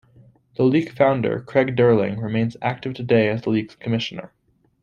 [0.55, 4.33] The league founder, Craig Durling, remains active today as the league's Commissioner.